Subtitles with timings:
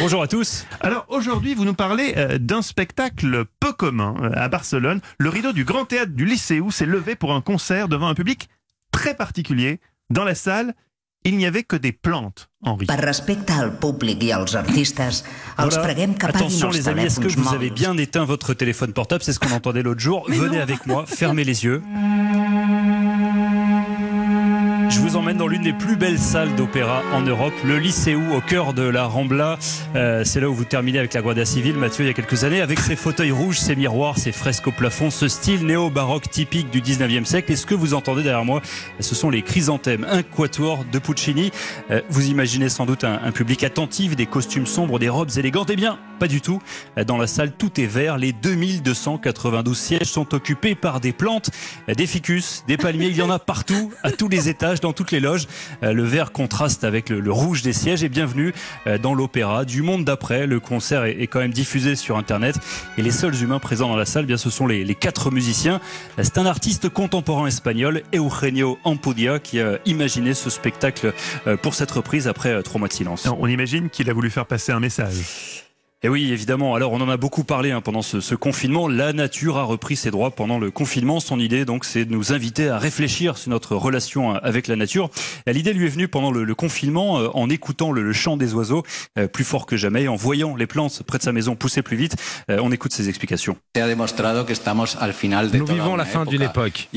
[0.00, 0.66] Bonjour à tous.
[0.80, 5.00] Alors aujourd'hui, vous nous parlez euh, d'un spectacle peu commun euh, à Barcelone.
[5.18, 8.48] Le rideau du Grand Théâtre du Lycéou s'est levé pour un concert devant un public
[8.92, 9.78] très particulier.
[10.08, 10.74] Dans la salle,
[11.24, 12.86] il n'y avait que des plantes, Henri.
[12.86, 15.22] Per respecte al públic i als artistes, els
[15.58, 15.82] Voilà.
[15.82, 19.22] preguem que apaguin Attention les amis, est-ce que vous avez bien éteint votre téléphone portable?
[19.22, 20.24] C'est ce qu'on entendait l'autre jour.
[20.30, 21.82] Venez avec moi, fermez les yeux.
[25.20, 28.80] Emmène dans l'une des plus belles salles d'opéra en Europe, le Lycéou, au cœur de
[28.80, 29.58] la Rambla.
[29.94, 32.44] Euh, c'est là où vous terminez avec la Guardia Civile, Mathieu, il y a quelques
[32.44, 36.70] années, avec ses fauteuils rouges, ses miroirs, ses fresques au plafond, ce style néo-baroque typique
[36.70, 37.52] du 19e siècle.
[37.52, 38.62] Et ce que vous entendez derrière moi,
[38.98, 41.50] ce sont les chrysanthèmes, un quatuor de Puccini.
[41.90, 45.68] Euh, vous imaginez sans doute un, un public attentif, des costumes sombres, des robes élégantes.
[45.70, 46.60] Eh bien, pas du tout.
[47.06, 48.18] Dans la salle, tout est vert.
[48.18, 51.50] Les 2292 sièges sont occupés par des plantes,
[51.88, 53.06] des ficus, des palmiers.
[53.06, 55.48] Il y en a partout, à tous les étages, dans toutes les loges.
[55.82, 58.04] Euh, Le vert contraste avec le, rouge des sièges.
[58.04, 58.52] Et bienvenue
[58.86, 60.46] euh, dans l'opéra du monde d'après.
[60.46, 62.56] Le concert est, quand même diffusé sur Internet.
[62.98, 65.80] Et les seuls humains présents dans la salle, eh bien, ce sont les, quatre musiciens.
[66.22, 71.14] C'est un artiste contemporain espagnol, Eugenio Ampudia, qui a imaginé ce spectacle
[71.46, 73.26] euh, pour cette reprise après trois mois de silence.
[73.26, 75.69] On imagine qu'il a voulu faire passer un message.
[76.02, 76.74] Et oui, évidemment.
[76.74, 78.88] Alors, on en a beaucoup parlé hein, pendant ce, ce confinement.
[78.88, 81.20] La nature a repris ses droits pendant le confinement.
[81.20, 84.76] Son idée, donc, c'est de nous inviter à réfléchir sur notre relation euh, avec la
[84.76, 85.10] nature.
[85.46, 88.38] Et L'idée lui est venue pendant le, le confinement, euh, en écoutant le, le chant
[88.38, 88.82] des oiseaux
[89.18, 91.98] euh, plus fort que jamais, en voyant les plantes près de sa maison pousser plus
[91.98, 92.16] vite.
[92.50, 93.58] Euh, on écoute ses explications.
[95.58, 96.88] Nous vivons la fin d'une époque.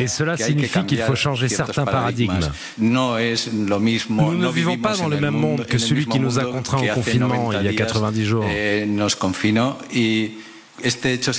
[0.00, 2.38] Et cela signifie qu'il faut changer certains paradigmes.
[4.30, 6.94] Nous ne vivons pas dans le même monde que celui qui nous a contraints au
[6.94, 8.11] confinement 90 il y a días, 90 jours.
[8.44, 10.38] Eh, nos confinó y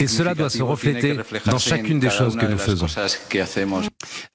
[0.03, 1.09] Et cela doit se refléter
[1.51, 2.87] dans chacune des choses que nous faisons.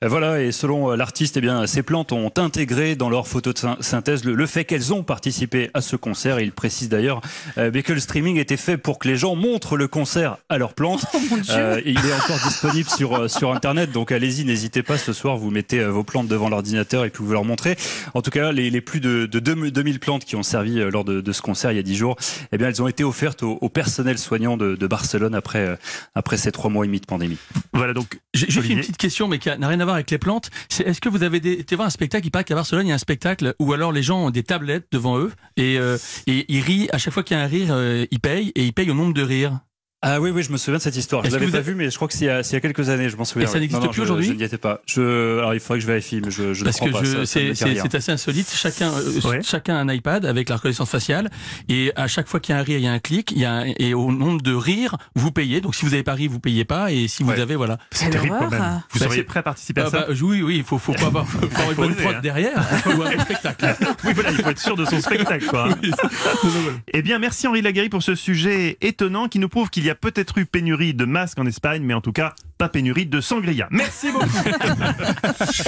[0.04, 3.52] Euh, Voilà, et selon euh, l'artiste, eh bien, ces plantes ont intégré dans leur photo
[3.52, 6.38] de syn- synthèse le, le fait qu'elles ont participé à ce concert.
[6.38, 7.20] Et il précise d'ailleurs
[7.58, 10.74] euh, que le streaming était fait pour que les gens montrent le concert à leurs
[10.74, 11.04] plantes.
[11.50, 14.98] Euh, et il est encore disponible sur sur internet, donc allez-y, n'hésitez pas.
[14.98, 17.76] Ce soir, vous mettez vos plantes devant l'ordinateur et puis vous leur montrez.
[18.14, 21.04] En tout cas, les, les plus de, de 2 2000 plantes qui ont servi lors
[21.04, 22.16] de, de ce concert il y a 10 jours,
[22.52, 25.76] eh bien, elles ont été offertes au, au personnel soignant de, de Barcelone après euh,
[26.14, 27.38] après ces trois mois et demi de pandémie.
[27.72, 28.18] Voilà donc.
[28.34, 30.50] J'ai une petite question, mais qui n'a rien à voir avec les plantes.
[30.68, 32.26] C'est est-ce que vous avez des- été voir un spectacle?
[32.26, 34.42] Il paraît qu'à Barcelone, il y a un spectacle où alors les gens ont des
[34.42, 36.88] tablettes devant eux et, euh, et ils rient.
[36.92, 38.94] À chaque fois qu'il y a un rire, euh, ils payent et ils payent au
[38.94, 39.60] nombre de rires.
[40.00, 41.24] Ah oui, oui, je me souviens de cette histoire.
[41.24, 42.44] Je que l'avais vous pas avez- vue, mais je crois que c'est il y a,
[42.44, 43.48] c'est il y a quelques années, je m'en souviens.
[43.48, 44.80] Et ça n'existe plus aujourd'hui Je n'y étais pas.
[44.86, 47.06] Je, alors il faudrait que je vérifie, mais je, je Parce ne que crois pas.
[47.06, 48.48] je- ça- ça c'est assez insolite.
[48.54, 49.40] Chacun, euh, Ouais.
[49.42, 51.30] chacun a un iPad avec la reconnaissance faciale
[51.68, 53.32] et à chaque fois qu'il y a un rire, il y a un clic.
[53.32, 55.60] Il y a un- et au nombre de rires, vous payez.
[55.60, 56.92] Donc si vous avez pas ri, vous payez pas.
[56.92, 57.40] Et si vous Ouais.
[57.40, 57.78] avez, voilà.
[57.90, 58.80] C'est terrible quand même.
[58.92, 60.92] Vous Bah, seriez prêt à participer à Ah ça bah, oui, oui, il faut, faut
[60.92, 62.20] pas avoir, faut avoir une bonne prod hein.
[62.22, 62.52] derrière
[62.96, 63.66] ou un spectacle.
[64.04, 65.68] Oui, voilà, il faut être sûr de son spectacle, quoi.
[66.92, 69.94] Eh bien, merci Henri Laguerre pour ce sujet étonnant qui nous prouve qu'il y a
[69.94, 73.68] peut-être eu pénurie de masques en Espagne, mais en tout cas, pas pénurie de sangria.
[73.70, 74.26] Merci beaucoup.